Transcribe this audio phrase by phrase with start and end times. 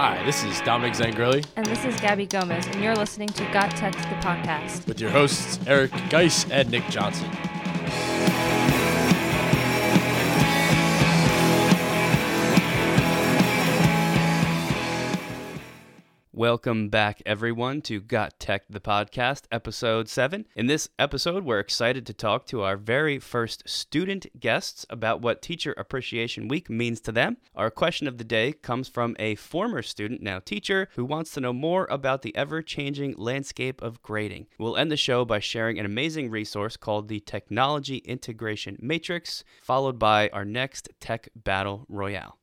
[0.00, 3.72] Hi, this is Dominic Zangrilli And this is Gabby Gomez, and you're listening to Got
[3.72, 4.86] Tech, the podcast.
[4.86, 7.28] with your hosts Eric Geis and Nick Johnson.
[16.40, 20.46] Welcome back, everyone, to Got Tech, the podcast, episode 7.
[20.56, 25.42] In this episode, we're excited to talk to our very first student guests about what
[25.42, 27.36] Teacher Appreciation Week means to them.
[27.54, 31.42] Our question of the day comes from a former student, now teacher, who wants to
[31.42, 34.46] know more about the ever changing landscape of grading.
[34.58, 39.98] We'll end the show by sharing an amazing resource called the Technology Integration Matrix, followed
[39.98, 42.39] by our next Tech Battle Royale.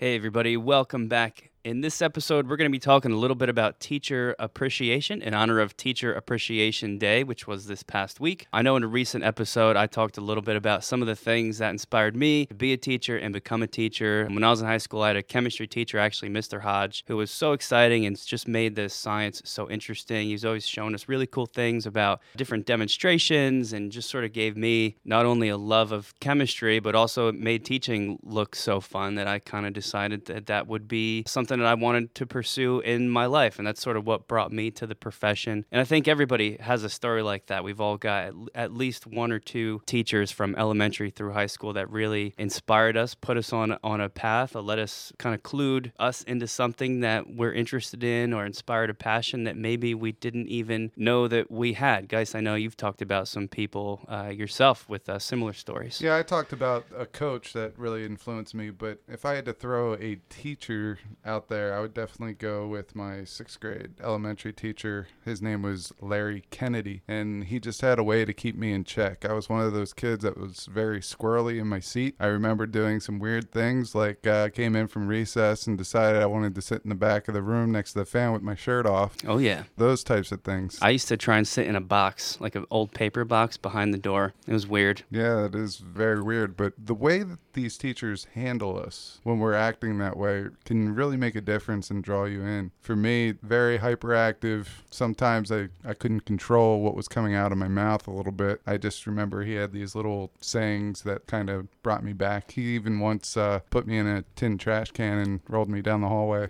[0.00, 1.50] Hey, everybody, welcome back.
[1.62, 5.34] In this episode, we're going to be talking a little bit about teacher appreciation in
[5.34, 8.46] honor of Teacher Appreciation Day, which was this past week.
[8.50, 11.14] I know in a recent episode, I talked a little bit about some of the
[11.14, 14.26] things that inspired me to be a teacher and become a teacher.
[14.30, 16.62] When I was in high school, I had a chemistry teacher, actually, Mr.
[16.62, 20.28] Hodge, who was so exciting and just made this science so interesting.
[20.28, 24.56] He's always shown us really cool things about different demonstrations and just sort of gave
[24.56, 29.26] me not only a love of chemistry, but also made teaching look so fun that
[29.26, 33.10] I kind of decided that that would be something that I wanted to pursue in
[33.10, 33.58] my life.
[33.58, 35.66] And that's sort of what brought me to the profession.
[35.70, 37.64] And I think everybody has a story like that.
[37.64, 41.90] We've all got at- least one or two teachers from elementary through high school that
[41.90, 45.92] really inspired us, put us on, on a path, or let us kind of clued
[45.98, 50.46] us into something that we're interested in or inspired a passion that maybe we didn't
[50.48, 52.08] even know that we had.
[52.08, 56.00] Guys, I know you've talked about some people uh, yourself with uh, similar stories.
[56.00, 59.52] Yeah, I talked about a coach that really influenced me, but if I had to
[59.52, 65.08] throw a teacher out there, I would definitely go with my sixth grade elementary teacher.
[65.24, 68.84] His name was Larry Kennedy, and he just had a way to keep me in
[68.84, 69.24] check.
[69.24, 72.16] I was one of those kids that was very squirrely in my seat.
[72.20, 76.22] I remember doing some weird things, like uh, I came in from recess and decided
[76.22, 78.42] I wanted to sit in the back of the room next to the fan with
[78.42, 79.16] my shirt off.
[79.26, 79.64] Oh, yeah.
[79.76, 80.78] Those types of things.
[80.82, 83.92] I used to try and sit in a box, like an old paper box behind
[83.94, 84.34] the door.
[84.46, 85.02] It was weird.
[85.10, 86.56] Yeah, it is very weird.
[86.56, 91.16] But the way that these teachers handle us when we're acting that way can really
[91.16, 92.70] make a difference and draw you in.
[92.80, 94.66] For me, very hyperactive.
[94.90, 98.60] Sometimes I, I couldn't control what was coming out of my mouth a little bit.
[98.66, 102.52] I just remember he had these little sayings that kind of brought me back.
[102.52, 106.00] He even once uh, put me in a tin trash can and rolled me down
[106.00, 106.48] the hallway.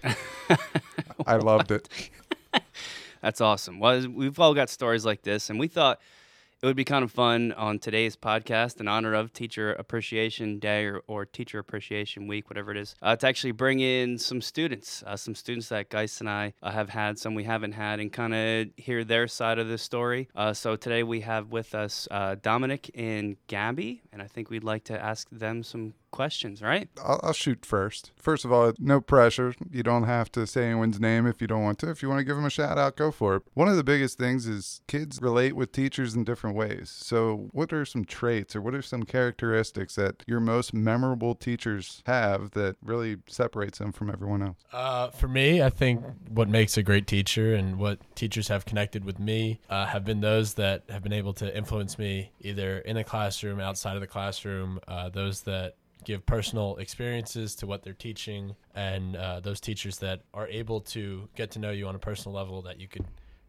[1.26, 1.88] I loved it.
[3.22, 3.78] That's awesome.
[3.78, 6.00] Well, we've all got stories like this, and we thought
[6.62, 10.84] it would be kind of fun on today's podcast in honor of Teacher Appreciation Day
[10.84, 15.02] or, or Teacher Appreciation Week, whatever it is, uh, to actually bring in some students,
[15.06, 18.12] uh, some students that Geist and I uh, have had, some we haven't had, and
[18.12, 20.28] kind of hear their side of the story.
[20.36, 24.64] Uh, so today we have with us uh, Dominic and Gabby, and I think we'd
[24.64, 26.88] like to ask them some questions, right?
[27.02, 28.12] I'll, I'll shoot first.
[28.16, 29.54] First of all, no pressure.
[29.70, 31.90] You don't have to say anyone's name if you don't want to.
[31.90, 33.42] If you want to give them a shout out, go for it.
[33.54, 36.90] One of the biggest things is kids relate with teachers in different ways.
[36.90, 42.02] So, what are some traits or what are some characteristics that your most memorable teachers
[42.06, 44.58] have that really separates them from everyone else?
[44.72, 49.04] Uh, for me, I think what makes a great teacher and what teachers have connected
[49.04, 52.96] with me uh, have been those that have been able to influence me either in
[52.96, 57.92] the classroom, outside of the classroom, uh, those that give personal experiences to what they're
[57.92, 61.98] teaching, and uh, those teachers that are able to get to know you on a
[61.98, 63.04] personal level that you could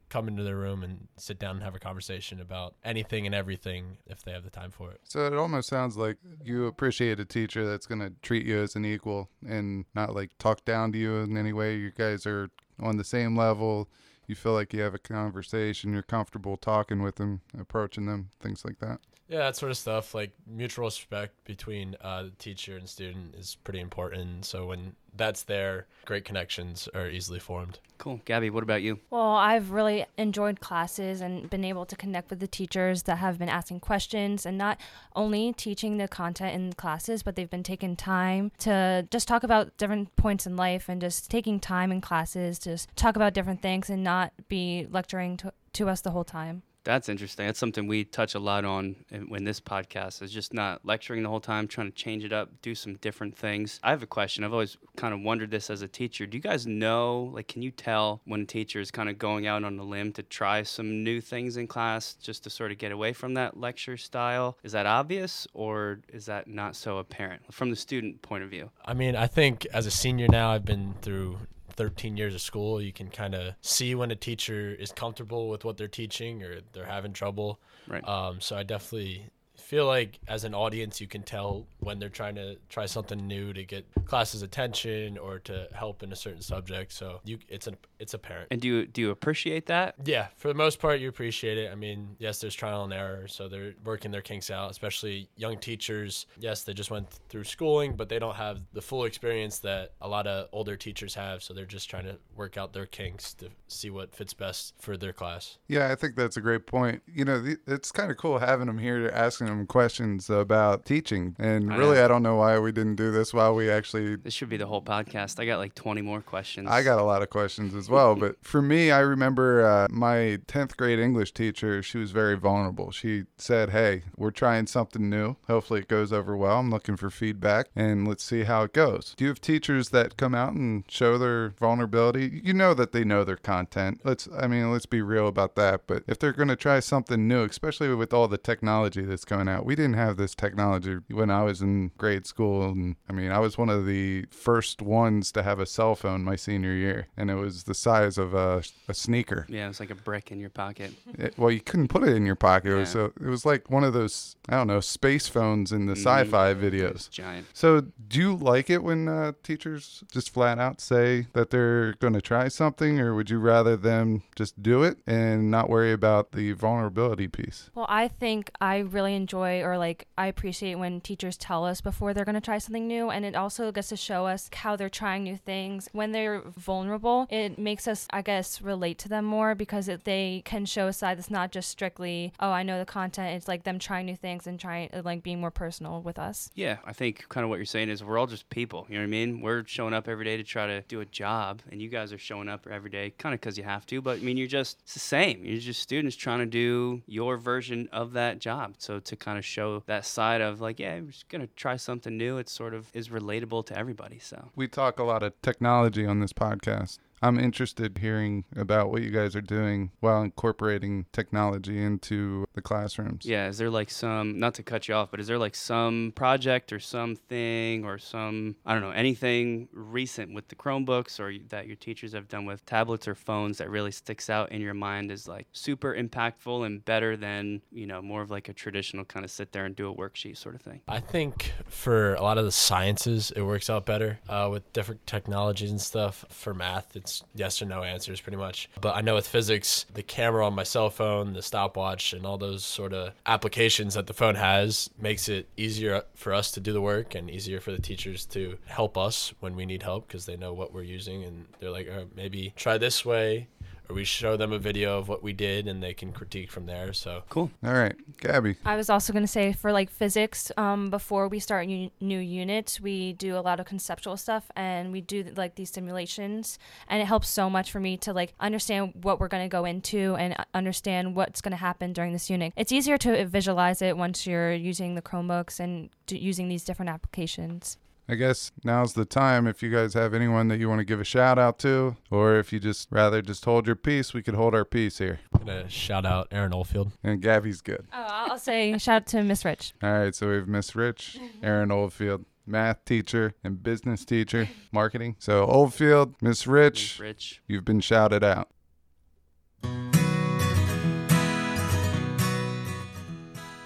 [0.10, 3.98] come into their room and sit down and have a conversation about anything and everything
[4.06, 5.00] if they have the time for it.
[5.06, 8.76] So, it almost sounds like you appreciate a teacher that's going to treat you as
[8.76, 11.76] an equal and not like talk down to you in any way.
[11.76, 13.88] You guys are on the same level.
[14.28, 18.64] You feel like you have a conversation, you're comfortable talking with them, approaching them, things
[18.64, 19.00] like that.
[19.32, 23.56] Yeah, that sort of stuff, like mutual respect between uh, the teacher and student, is
[23.64, 24.44] pretty important.
[24.44, 27.80] So when that's there, great connections are easily formed.
[27.98, 28.20] Cool.
[28.26, 29.00] Gabby, what about you?
[29.10, 33.40] Well, I've really enjoyed classes and been able to connect with the teachers that have
[33.40, 34.78] been asking questions and not
[35.16, 39.78] only teaching the content in classes, but they've been taking time to just talk about
[39.78, 43.62] different points in life and just taking time in classes to s- talk about different
[43.62, 46.64] things and not be lecturing to, to us the whole time.
[46.84, 47.46] That's interesting.
[47.46, 51.30] That's something we touch a lot on in this podcast is just not lecturing the
[51.30, 53.80] whole time, trying to change it up, do some different things.
[53.84, 54.44] I have a question.
[54.44, 56.26] I've always kind of wondered this as a teacher.
[56.26, 59.48] Do you guys know, like, can you tell when a teacher is kind of going
[59.48, 62.78] out on a limb to try some new things in class just to sort of
[62.78, 64.58] get away from that lecture style?
[64.64, 68.72] Is that obvious or is that not so apparent from the student point of view?
[68.86, 71.38] I mean, I think as a senior now, I've been through
[71.74, 75.66] 13 years of school, you can kind of see when a teacher is comfortable with
[75.66, 77.60] what they're teaching or they're having trouble.
[77.88, 78.08] Right.
[78.08, 79.28] Um, so I definitely
[79.72, 83.54] feel like as an audience you can tell when they're trying to try something new
[83.54, 86.92] to get classes' attention or to help in a certain subject.
[86.92, 88.50] So you it's an it's apparent.
[88.52, 89.96] And do you do you appreciate that?
[90.04, 91.72] yeah for the most part you appreciate it.
[91.72, 95.58] I mean yes there's trial and error so they're working their kinks out especially young
[95.58, 96.26] teachers.
[96.38, 100.08] Yes they just went through schooling but they don't have the full experience that a
[100.10, 103.48] lot of older teachers have so they're just trying to work out their kinks to
[103.70, 105.60] see what fits best for their class.
[105.70, 107.02] Yeah, I think that's a great point.
[107.08, 111.36] You know, th- it's kind of cool having them here, asking them questions about teaching.
[111.40, 112.06] And I really, know.
[112.06, 114.16] I don't know why we didn't do this while we actually.
[114.16, 115.40] This should be the whole podcast.
[115.40, 116.68] I got like 20 more questions.
[116.70, 120.40] I got a lot of questions as well, but for me, I remember uh, my
[120.48, 121.82] 10th grade English teacher.
[121.84, 122.92] She was very vulnerable.
[122.92, 125.36] She said, Hey, we're trying something new.
[125.48, 126.60] Hopefully, it goes over well.
[126.60, 129.14] I'm looking for feedback and let's see how it goes.
[129.18, 132.42] Do you have teachers that come out and show their vulnerability?
[132.44, 134.02] You know that they know their content.
[134.04, 135.88] Let's, I mean, let's be real about that.
[135.88, 139.48] But if they're going to try something new, especially with all the technology that's coming
[139.52, 142.70] out, we didn't have this technology when I was in grade school.
[142.70, 146.24] And I mean, I was one of the first ones to have a cell phone
[146.24, 149.46] my senior year, and it was the size of a, a sneaker.
[149.50, 150.94] Yeah, it was like a brick in your pocket.
[151.18, 152.72] It- well, you couldn't put it in your pocket.
[152.72, 152.94] It was, Yeah.
[152.94, 155.98] so it was like one of those, I don't know, space phones in the Mhm.
[155.98, 157.10] sci-fi videos.
[157.10, 157.48] giant.
[157.54, 162.14] So, do you like it when uh, teachers just flat out say that they're going
[162.14, 166.32] to try something, or would you rather them just do it and not worry about
[166.32, 167.70] the vulnerability piece?
[167.76, 172.14] Well, I think I really enjoy or like I appreciate when teachers tell us before
[172.14, 174.90] they're going to try something new and it also gets to show us how they're
[174.90, 175.90] trying new things.
[175.92, 180.42] When they're vulnerable, it makes us I guess relate to them more because it, they
[180.46, 183.36] can show a side that's not just strictly, oh, I know the content.
[183.36, 186.50] It's like them trying new things and trying uh, like being more personal with us.
[186.56, 188.86] Yeah, I think kind of what you're saying is we're all just people.
[188.90, 189.42] You know what I mean?
[189.42, 192.18] We're showing up every day to try to do a job, and you guys are
[192.18, 194.02] showing up every day kind of because you have to.
[194.02, 195.44] But I mean, you're just it's the same.
[195.44, 198.76] You're just students trying to do your version of that job.
[198.78, 202.18] So to kind of show that side of like, yeah, I'm just gonna try something
[202.18, 202.38] new.
[202.38, 204.20] It sort of is relatable to everybody.
[204.20, 206.98] So We talk a lot of technology on this podcast.
[207.22, 213.26] I'm interested hearing about what you guys are doing while incorporating technology into the classrooms.
[213.26, 216.14] Yeah, is there like some not to cut you off, but is there like some
[216.16, 221.68] project or something or some I don't know anything recent with the Chromebooks or that
[221.68, 225.12] your teachers have done with tablets or phones that really sticks out in your mind
[225.12, 229.24] as like super impactful and better than you know more of like a traditional kind
[229.24, 230.82] of sit there and do a worksheet sort of thing?
[230.88, 235.06] I think for a lot of the sciences, it works out better uh, with different
[235.06, 236.26] technologies and stuff.
[236.30, 238.70] For math, it's yes or no answers pretty much.
[238.80, 242.38] But I know with physics, the camera on my cell phone, the stopwatch, and all
[242.38, 246.74] those sort of applications that the phone has makes it easier for us to do
[246.74, 250.26] the work and easier for the teachers to help us when we need help because
[250.26, 253.48] they know what we're using and they're like, oh, maybe try this way.
[253.92, 256.66] Or we show them a video of what we did and they can critique from
[256.66, 256.94] there.
[256.94, 257.52] So Cool.
[257.62, 258.56] All right, Gabby.
[258.64, 262.20] I was also going to say for like physics, um, before we start u- new
[262.20, 266.58] units, we do a lot of conceptual stuff and we do like these simulations,
[266.88, 269.66] and it helps so much for me to like understand what we're going to go
[269.66, 272.54] into and uh, understand what's going to happen during this unit.
[272.56, 276.90] It's easier to visualize it once you're using the Chromebooks and d- using these different
[276.90, 277.78] applications.
[278.12, 281.00] I guess now's the time if you guys have anyone that you want to give
[281.00, 284.34] a shout out to, or if you just rather just hold your peace, we could
[284.34, 285.22] hold our peace here.
[285.34, 286.92] I'm going to shout out Aaron Oldfield.
[287.06, 287.88] And Gabby's good.
[287.94, 289.76] Oh, I'll say shout out to Miss Rich.
[289.82, 291.46] All right, so we have Miss Rich, mm-hmm.
[291.46, 295.16] Aaron Oldfield, math teacher and business teacher, marketing.
[295.18, 297.42] So Oldfield, Miss Rich, Rich.
[297.48, 298.50] you've been shouted out.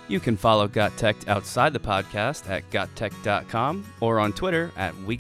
[0.08, 5.16] You can follow Got Tech outside the podcast at gottech.com or on Twitter at We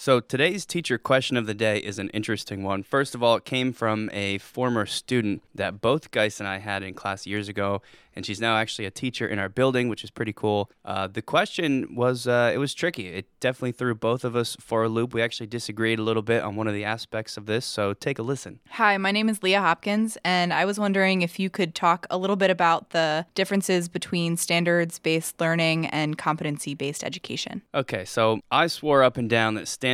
[0.00, 2.84] So today's teacher question of the day is an interesting one.
[2.84, 6.84] First of all, it came from a former student that both Geis and I had
[6.84, 7.82] in class years ago,
[8.14, 10.70] and she's now actually a teacher in our building, which is pretty cool.
[10.84, 13.08] Uh, the question was uh, it was tricky.
[13.08, 15.14] It definitely threw both of us for a loop.
[15.14, 18.20] We actually disagreed a little bit on one of the aspects of this, so take
[18.20, 18.60] a listen.
[18.70, 22.18] Hi, my name is Leah Hopkins, and I was wondering if you could talk a
[22.18, 27.62] little bit about the differences between standards based learning and competency based education.
[27.74, 29.87] Okay, so I swore up and down that standards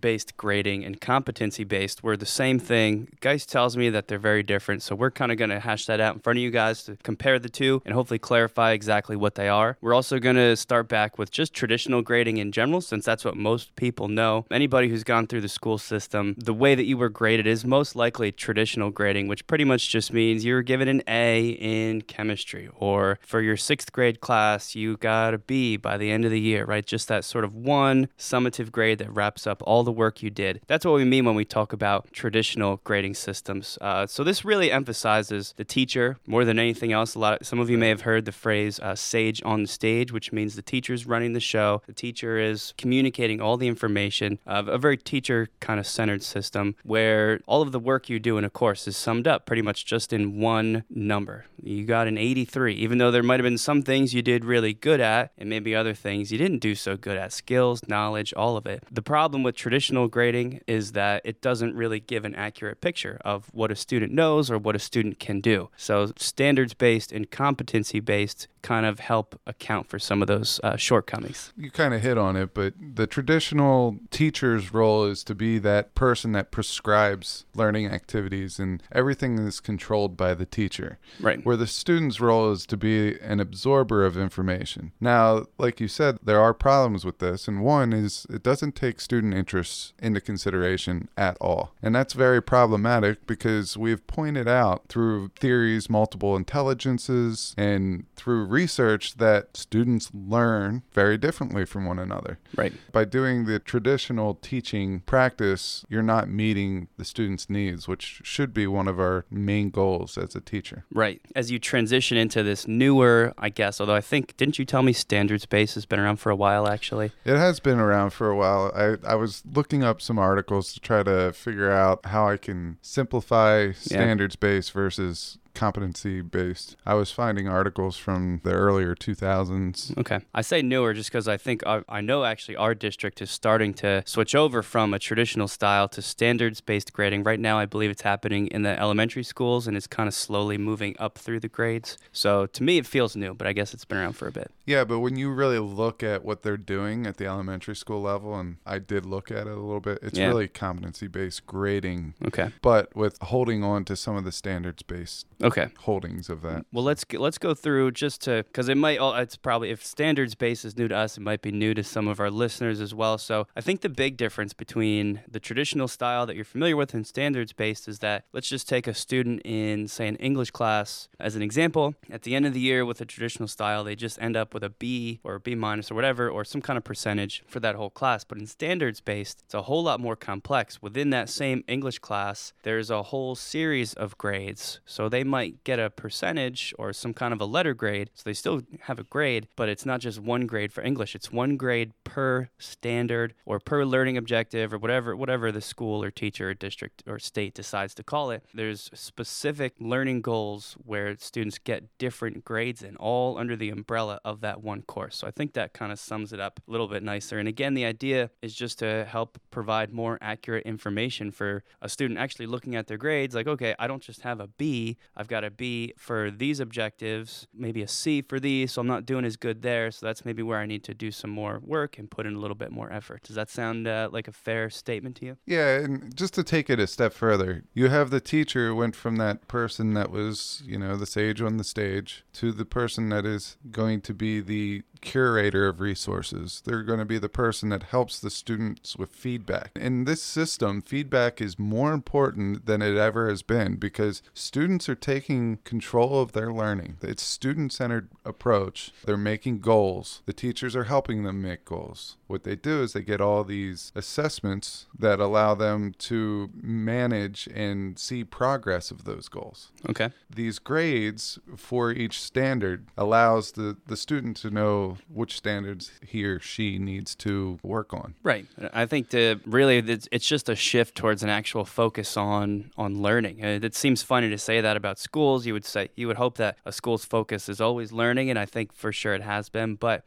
[0.00, 3.08] based grading and competency based were the same thing.
[3.20, 4.82] Geist tells me that they're very different.
[4.82, 6.96] So we're kind of going to hash that out in front of you guys to
[7.02, 9.76] compare the two and hopefully clarify exactly what they are.
[9.80, 13.36] We're also going to start back with just traditional grading in general, since that's what
[13.36, 14.46] most people know.
[14.50, 17.96] Anybody who's gone through the school system, the way that you were graded is most
[17.96, 22.68] likely traditional grading, which pretty much just means you were given an A in chemistry,
[22.74, 26.40] or for your sixth grade class, you got a B by the end of the
[26.40, 26.86] year, right?
[26.86, 30.60] Just that sort of one summative grade that wraps up all the work you did.
[30.68, 33.76] That's what we mean when we talk about traditional grading systems.
[33.80, 37.16] Uh, so this really emphasizes the teacher more than anything else.
[37.16, 37.40] A lot.
[37.40, 40.32] Of, some of you may have heard the phrase uh, "sage on the stage," which
[40.32, 41.82] means the teacher's running the show.
[41.88, 46.76] The teacher is communicating all the information of a very teacher kind of centered system
[46.84, 49.84] where all of the work you do in a course is summed up pretty much
[49.84, 51.46] just in one number.
[51.60, 54.72] You got an 83, even though there might have been some things you did really
[54.72, 58.56] good at and maybe other things you didn't do so good at skills, knowledge, all
[58.56, 58.84] of it.
[58.90, 63.46] The problem with traditional grading is that it doesn't really give an accurate picture of
[63.54, 65.70] what a student knows or what a student can do.
[65.74, 70.76] So, standards based and competency based kind of help account for some of those uh,
[70.76, 71.52] shortcomings.
[71.56, 75.94] You kind of hit on it, but the traditional teacher's role is to be that
[75.94, 80.98] person that prescribes learning activities and everything is controlled by the teacher.
[81.20, 81.46] Right.
[81.46, 84.90] Where the student's role is to be an absorber of information.
[85.00, 89.00] Now, like you said, there are problems with this, and one is it doesn't take
[89.06, 91.70] student interests into consideration at all.
[91.80, 99.18] And that's very problematic because we've pointed out through theories, multiple intelligences, and through research
[99.18, 102.40] that students learn very differently from one another.
[102.56, 102.72] Right.
[102.90, 108.66] By doing the traditional teaching practice, you're not meeting the student's needs, which should be
[108.66, 110.84] one of our main goals as a teacher.
[110.92, 111.20] Right.
[111.36, 114.92] As you transition into this newer, I guess, although I think, didn't you tell me
[114.92, 117.12] standards based has been around for a while actually?
[117.24, 118.72] It has been around for a while.
[118.74, 122.78] I, I was looking up some articles to try to figure out how I can
[122.82, 126.76] simplify standards based versus competency based.
[126.86, 129.96] I was finding articles from the earlier 2000s.
[129.98, 130.20] Okay.
[130.34, 133.74] I say newer just because I think I, I know actually our district is starting
[133.74, 137.24] to switch over from a traditional style to standards based grading.
[137.24, 140.58] Right now, I believe it's happening in the elementary schools and it's kind of slowly
[140.58, 141.98] moving up through the grades.
[142.12, 144.50] So to me, it feels new, but I guess it's been around for a bit.
[144.66, 148.34] Yeah, but when you really look at what they're doing at the elementary school level,
[148.38, 150.26] and I did look at it a little bit, it's Yeah.
[150.28, 152.50] really competency based grading, Okay.
[152.62, 155.68] but with holding on to some of the standards based Okay.
[155.78, 156.66] holdings of that.
[156.72, 160.34] Well, let's let's go through just to because it might all it's probably if standards
[160.34, 162.92] based is new to us, it might be new to some of our listeners as
[162.94, 163.16] well.
[163.16, 167.06] So I think the big difference between the traditional style that you're familiar with and
[167.06, 171.36] standards based is that let's just take a student in say an English class as
[171.36, 171.94] an example.
[172.10, 174.64] At the end of the year with a traditional style, they just end up with
[174.64, 177.76] a B or a B minus or whatever or some kind of percentage for that
[177.76, 178.24] whole class.
[178.24, 180.82] But in standards based, it's a whole lot more complex.
[180.82, 184.80] Within that same English class, there's a whole series of grades.
[184.84, 188.10] So they might get a percentage or some kind of a letter grade.
[188.14, 191.14] So they still have a grade, but it's not just one grade for English.
[191.14, 196.10] It's one grade per standard or per learning objective or whatever whatever the school or
[196.10, 198.44] teacher or district or state decides to call it.
[198.54, 204.40] There's specific learning goals where students get different grades and all under the umbrella of
[204.40, 205.16] that one course.
[205.16, 207.38] So I think that kind of sums it up a little bit nicer.
[207.38, 212.18] And again, the idea is just to help provide more accurate information for a student
[212.18, 215.44] actually looking at their grades like, okay, I don't just have a B, I've got
[215.44, 219.36] a B for these objectives, maybe a C for these, so I'm not doing as
[219.36, 219.90] good there.
[219.90, 222.38] So that's maybe where I need to do some more work and put in a
[222.38, 223.22] little bit more effort.
[223.22, 225.36] Does that sound uh, like a fair statement to you?
[225.46, 229.16] Yeah, and just to take it a step further, you have the teacher went from
[229.16, 233.24] that person that was, you know, the sage on the stage to the person that
[233.24, 236.62] is going to be the curator of resources.
[236.64, 239.70] They're going to be the person that helps the students with feedback.
[239.76, 244.94] In this system, feedback is more important than it ever has been because students are
[244.94, 246.96] taking control of their learning.
[247.02, 248.92] It's student-centered approach.
[249.04, 250.22] They're making goals.
[250.26, 252.16] The teachers are helping them make goals.
[252.28, 257.98] What they do is they get all these assessments that allow them to manage and
[257.98, 260.10] see progress of those goals Okay.
[260.28, 266.40] these grades for each standard allows the, the student to know which standards he or
[266.40, 268.14] she needs to work on.
[268.22, 268.46] Right.
[268.72, 273.00] I think the really it's, it's just a shift towards an actual focus on on
[273.02, 273.44] learning.
[273.44, 275.46] Uh, It seems funny to say that about schools.
[275.46, 278.46] You would say you would hope that a school's focus is always learning, and I
[278.46, 279.76] think for sure it has been.
[279.76, 280.04] But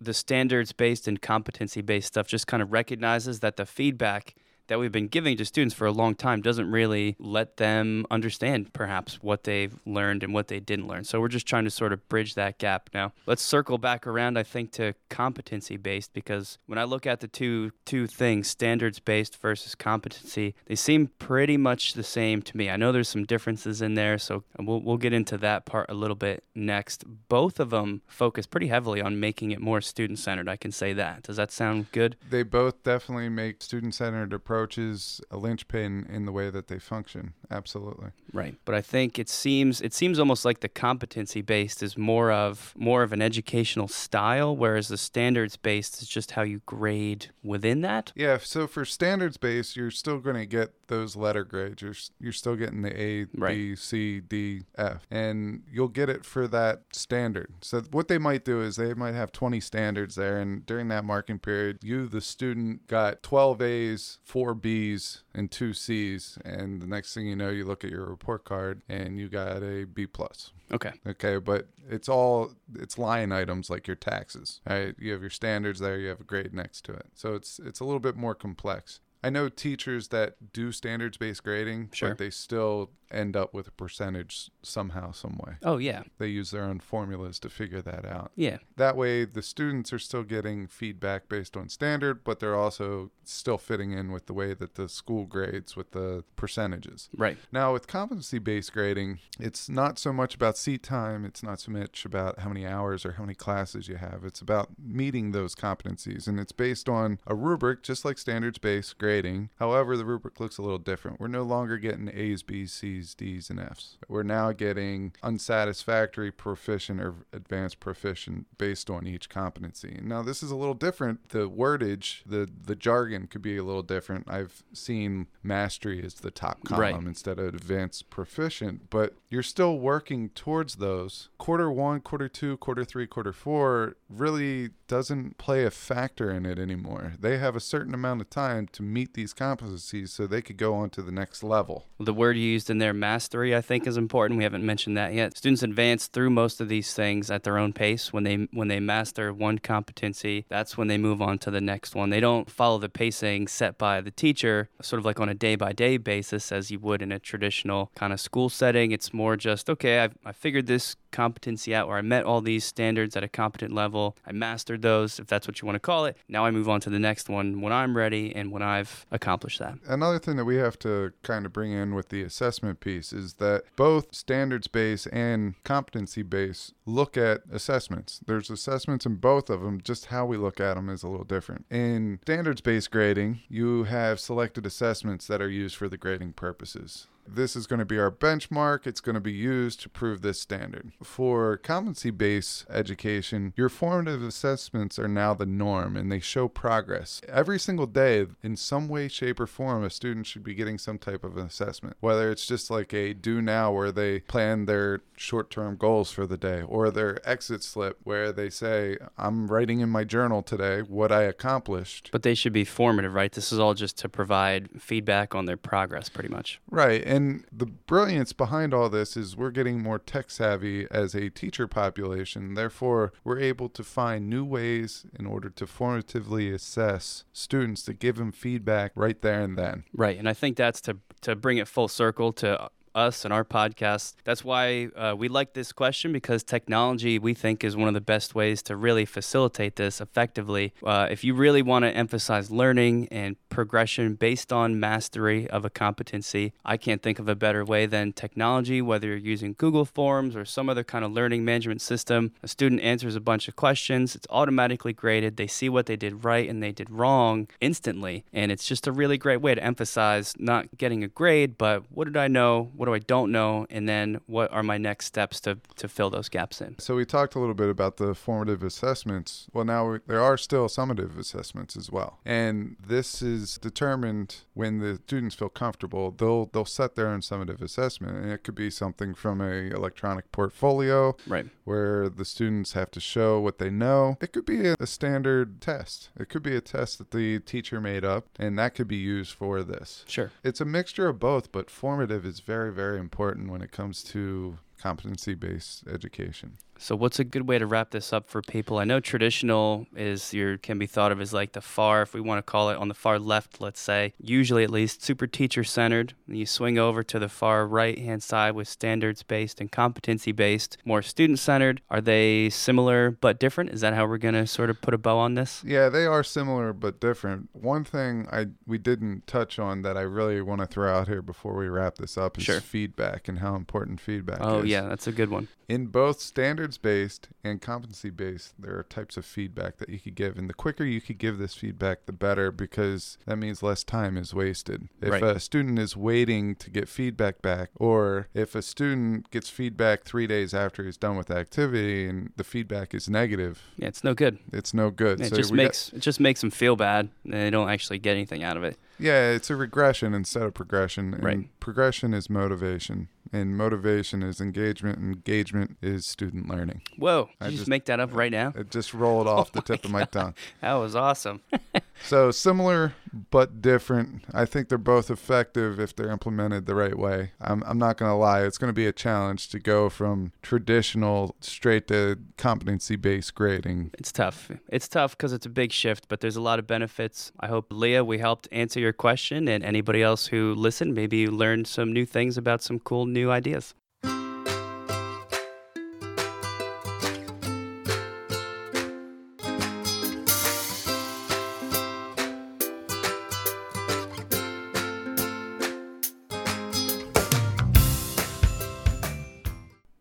[0.00, 4.34] the standards based and competency based stuff just kind of recognizes that the feedback
[4.68, 8.72] that we've been giving to students for a long time doesn't really let them understand
[8.72, 11.04] perhaps what they've learned and what they didn't learn.
[11.04, 13.12] So we're just trying to sort of bridge that gap now.
[13.26, 17.28] Let's circle back around I think to competency based because when I look at the
[17.28, 22.70] two two things, standards based versus competency, they seem pretty much the same to me.
[22.70, 25.94] I know there's some differences in there, so we'll we'll get into that part a
[25.94, 27.04] little bit next.
[27.28, 30.48] Both of them focus pretty heavily on making it more student centered.
[30.48, 31.22] I can say that.
[31.22, 32.16] Does that sound good?
[32.28, 37.32] They both definitely make student centered approaches a linchpin in the way that they function.
[37.48, 38.08] Absolutely.
[38.32, 38.56] Right.
[38.64, 42.74] But I think it seems it seems almost like the competency based is more of
[42.76, 47.82] more of an educational style, whereas the standards based is just how you grade within
[47.82, 48.12] that.
[48.16, 51.80] Yeah, so for standards based, you're still going to get those letter grades.
[51.80, 53.54] You're you're still getting the A, Right.
[53.54, 57.52] B, C, D, F, and you'll get it for that standard.
[57.60, 61.04] So what they might do is they might have 20 standards there, and during that
[61.04, 66.86] marking period, you the student got 12 A's, four B's, and two C's, and the
[66.86, 70.06] next thing you know, you look at your report card and you got a B
[70.06, 70.52] plus.
[70.70, 70.92] Okay.
[71.06, 74.60] Okay, but it's all it's line items like your taxes.
[74.68, 74.94] Right?
[74.98, 77.06] You have your standards there, you have a grade next to it.
[77.14, 79.00] So it's it's a little bit more complex.
[79.22, 82.10] I know teachers that do standards based grading, Sure.
[82.10, 85.54] but they still end up with a percentage somehow, some way.
[85.62, 86.02] Oh yeah.
[86.18, 88.32] They use their own formulas to figure that out.
[88.36, 88.58] Yeah.
[88.76, 93.58] That way, the students are still getting feedback based on standard, but they're also still
[93.58, 97.08] fitting in with the way that the school grades with the percentages.
[97.16, 97.36] Right.
[97.52, 101.72] Now, with competency based grading, it's not so much about seat time, it's not so
[101.72, 104.24] much about how many hours or how many classes you have.
[104.24, 108.98] It's about meeting those competencies, and it's based on a rubric, just like standards based
[108.98, 109.50] grading.
[109.58, 111.20] However, the rubric looks a little different.
[111.20, 113.98] We're no longer getting A's, B's, C's, D's, and F's.
[114.08, 119.98] We're now getting unsatisfactory, proficient, or advanced proficient based on each competency.
[120.02, 121.30] Now, this is a little different.
[121.30, 124.26] The wordage, the, the jargon could be a little different.
[124.30, 127.02] I've seen mastery as the top column Right.
[127.06, 131.30] instead of advanced proficient, but you're still working towards those.
[131.38, 136.58] Quarter one, quarter two, quarter three, quarter four really doesn't play a factor in it
[136.58, 137.12] anymore.
[137.18, 140.74] They have a certain amount of time to meet these competencies so they could go
[140.74, 141.86] on to the next level.
[142.00, 144.37] The word you used in there, mastery, I think is important.
[144.38, 145.36] We haven't mentioned that yet.
[145.36, 148.12] Students advance through most of these things at their own pace.
[148.12, 151.94] When they when they master one competency, that's when they move on to the next
[151.94, 152.10] one.
[152.10, 155.56] They don't follow the pacing set by the teacher, sort of like on a day
[155.56, 158.92] by day basis as you would in a traditional kind of school setting.
[158.92, 160.00] It's more just okay.
[160.00, 163.72] I've I figured this competency at or I met all these standards at a competent
[163.72, 164.16] level.
[164.26, 166.16] I mastered those, if that's what you want to call it.
[166.28, 169.58] Now I move on to the next one when I'm ready and when I've accomplished
[169.58, 169.78] that.
[169.86, 173.34] Another thing that we have to kind of bring in with the assessment piece is
[173.34, 178.20] that both standards based and competency based look at assessments.
[178.26, 181.24] There's assessments in both of them, just how we look at them is a little
[181.24, 181.66] different.
[181.70, 187.06] In standards based grading, you have selected assessments that are used for the grading purposes.
[187.34, 188.86] This is going to be our benchmark.
[188.86, 190.92] It's going to be used to prove this standard.
[191.02, 197.20] For competency based education, your formative assessments are now the norm and they show progress.
[197.28, 200.98] Every single day, in some way, shape, or form, a student should be getting some
[200.98, 201.96] type of an assessment.
[202.00, 206.26] Whether it's just like a do now where they plan their short term goals for
[206.26, 210.80] the day, or their exit slip where they say, I'm writing in my journal today
[210.80, 212.10] what I accomplished.
[212.12, 213.32] But they should be formative, right?
[213.32, 216.60] This is all just to provide feedback on their progress, pretty much.
[216.70, 217.02] Right.
[217.04, 217.17] And
[217.52, 222.54] the brilliance behind all this is we're getting more tech savvy as a teacher population.
[222.54, 228.16] Therefore, we're able to find new ways in order to formatively assess students to give
[228.16, 229.84] them feedback right there and then.
[229.92, 230.18] Right.
[230.18, 234.14] And I think that's to, to bring it full circle to us and our podcast.
[234.24, 238.00] That's why uh, we like this question because technology, we think, is one of the
[238.00, 240.72] best ways to really facilitate this effectively.
[240.84, 245.70] Uh, if you really want to emphasize learning and progression based on mastery of a
[245.70, 250.36] competency, I can't think of a better way than technology, whether you're using Google Forms
[250.36, 252.32] or some other kind of learning management system.
[252.42, 255.36] A student answers a bunch of questions, it's automatically graded.
[255.36, 258.24] They see what they did right and they did wrong instantly.
[258.32, 262.04] And it's just a really great way to emphasize not getting a grade, but what
[262.04, 262.70] did I know?
[262.78, 263.66] What do I don't know?
[263.70, 266.78] And then what are my next steps to, to fill those gaps in?
[266.78, 269.48] So we talked a little bit about the formative assessments.
[269.52, 274.78] Well, now we, there are still summative assessments as well, and this is determined when
[274.78, 276.12] the students feel comfortable.
[276.12, 280.30] They'll they'll set their own summative assessment, and it could be something from a electronic
[280.30, 281.46] portfolio Right.
[281.68, 284.16] Where the students have to show what they know.
[284.22, 286.08] It could be a, a standard test.
[286.18, 289.34] It could be a test that the teacher made up, and that could be used
[289.34, 290.02] for this.
[290.08, 290.32] Sure.
[290.42, 294.56] It's a mixture of both, but formative is very, very important when it comes to
[294.80, 296.56] competency based education.
[296.80, 298.78] So, what's a good way to wrap this up for people?
[298.78, 302.20] I know traditional is your can be thought of as like the far, if we
[302.20, 305.64] want to call it on the far left, let's say, usually at least super teacher
[305.64, 306.14] centered.
[306.28, 310.78] You swing over to the far right hand side with standards based and competency based,
[310.84, 311.82] more student centered.
[311.90, 313.70] Are they similar but different?
[313.70, 315.64] Is that how we're going to sort of put a bow on this?
[315.66, 317.48] Yeah, they are similar but different.
[317.54, 321.22] One thing I we didn't touch on that I really want to throw out here
[321.22, 322.60] before we wrap this up is Sure.
[322.60, 324.62] feedback and how important feedback Oh, is.
[324.62, 325.48] Oh, yeah, that's a good one.
[325.68, 330.14] In both standards based and competency based, there are types of feedback that you could
[330.14, 330.36] give.
[330.36, 334.16] And the quicker you could give this feedback, the better because that means less time
[334.18, 334.88] is wasted.
[335.00, 335.22] If Right.
[335.22, 340.26] a student is waiting to get feedback back, or if a student gets feedback three
[340.26, 344.12] days after he's done with the activity and the feedback is negative, Yeah, it's no
[344.12, 344.38] good.
[344.52, 345.20] it's no good.
[345.20, 347.70] It So just we got- makes it just makes them feel bad, and they don't
[347.70, 348.76] actually get anything out of it.
[348.98, 351.14] Yeah, it's a regression instead of progression.
[351.14, 351.60] And Right.
[351.60, 353.08] progression is motivation.
[353.32, 354.98] And motivation is engagement.
[354.98, 356.80] Engagement is student learning.
[356.96, 357.26] Whoa!
[357.26, 358.54] Did I you just, just- make that up right now?
[358.56, 360.34] It just rolled off the oh tip of my tongue.
[360.62, 361.42] That was awesome.
[362.02, 362.94] So similar
[363.30, 364.24] but different.
[364.32, 367.32] I think they're both effective if they're implemented the right way.
[367.40, 368.42] I'm, I'm not going to lie.
[368.42, 373.90] It's going to be a challenge to go from traditional straight to competency based grading.
[373.98, 374.50] It's tough.
[374.68, 377.32] It's tough because it's a big shift, but there's a lot of benefits.
[377.40, 381.30] I hope, Leah, we helped answer your question, and anybody else who listened, maybe you
[381.30, 383.74] learned some new things about some cool new ideas.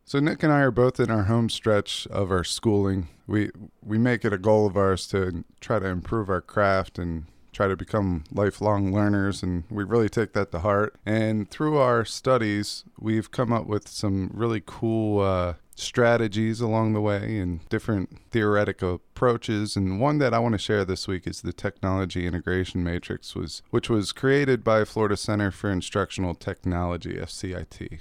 [0.07, 3.09] So Nick and I are both in our home stretch of our schooling.
[3.27, 3.51] We
[3.85, 7.67] we make it a goal of ours to try to improve our craft and try
[7.67, 10.95] to become lifelong learners and we really take that to heart.
[11.05, 17.01] And through our studies, we've come up with some really cool uh, strategies along the
[17.01, 21.41] way and different theoretical approaches and one that I want to share this week is
[21.41, 27.99] the technology integration matrix was which was created by Florida Center for Instructional Technology FCIT.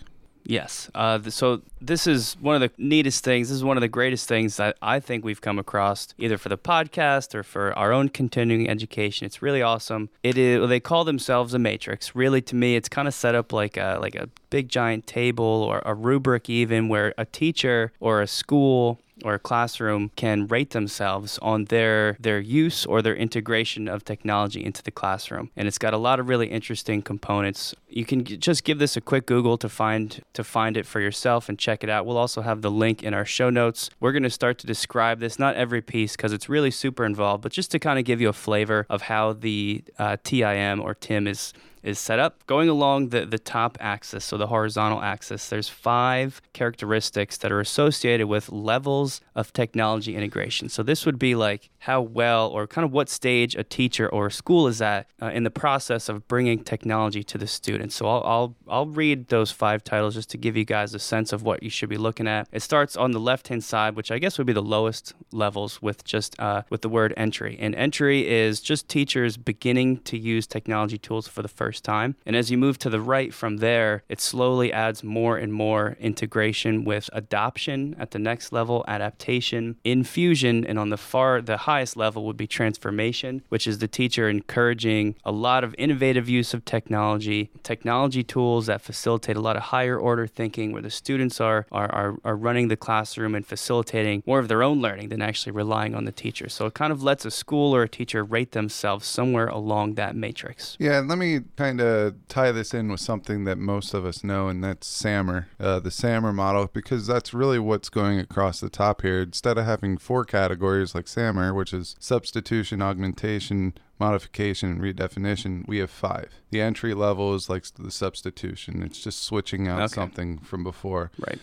[0.48, 0.88] Yes.
[0.94, 3.48] Uh, th- so this is one of the neatest things.
[3.48, 6.48] This is one of the greatest things that I think we've come across, either for
[6.48, 9.26] the podcast or for our own continuing education.
[9.26, 10.08] It's really awesome.
[10.22, 10.68] It is.
[10.68, 12.14] They call themselves a matrix.
[12.14, 15.44] Really, to me, it's kind of set up like a like a big giant table
[15.44, 20.70] or a rubric, even where a teacher or a school or a classroom can rate
[20.70, 25.50] themselves on their their use or their integration of technology into the classroom.
[25.56, 27.74] And it's got a lot of really interesting components.
[27.88, 31.00] You can g- just give this a quick google to find to find it for
[31.00, 32.06] yourself and check it out.
[32.06, 33.90] We'll also have the link in our show notes.
[34.00, 37.42] We're going to start to describe this not every piece because it's really super involved
[37.42, 40.94] but just to kind of give you a flavor of how the uh, tim or
[40.94, 41.52] tim is
[41.86, 42.44] is set up.
[42.46, 47.60] Going along the, the top axis, so the horizontal axis, there's five characteristics that are
[47.60, 50.68] associated with levels of technology integration.
[50.68, 54.26] So this would be like how well or kind of what stage a teacher or
[54.26, 57.94] a school is at uh, in the process of bringing technology to the students.
[57.94, 61.32] So I'll, I'll, I'll read those five titles just to give you guys a sense
[61.32, 62.48] of what you should be looking at.
[62.50, 66.02] It starts on the left-hand side, which I guess would be the lowest levels with
[66.02, 67.56] just uh, with the word entry.
[67.60, 72.16] And entry is just teachers beginning to use technology tools for the first time.
[72.24, 75.96] And as you move to the right from there, it slowly adds more and more
[76.00, 81.96] integration with adoption at the next level, adaptation, infusion, and on the far the highest
[81.96, 86.64] level would be transformation, which is the teacher encouraging a lot of innovative use of
[86.64, 91.66] technology, technology tools that facilitate a lot of higher order thinking where the students are
[91.72, 95.52] are, are, are running the classroom and facilitating more of their own learning than actually
[95.52, 96.48] relying on the teacher.
[96.48, 100.16] So it kind of lets a school or a teacher rate themselves somewhere along that
[100.16, 100.76] matrix.
[100.78, 104.48] Yeah, let me kind of tie this in with something that most of us know,
[104.48, 109.02] and that's SAMR, uh, the SAMR model, because that's really what's going across the top
[109.02, 109.22] here.
[109.22, 115.78] Instead of having four categories like SAMR, which is substitution, augmentation, modification, and redefinition, we
[115.78, 116.30] have five.
[116.50, 119.94] The entry level is like the substitution, it's just switching out Okay.
[119.94, 121.10] something from before.
[121.18, 121.38] Right.